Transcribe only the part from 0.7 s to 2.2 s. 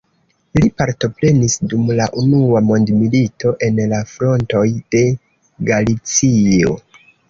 partoprenis dum la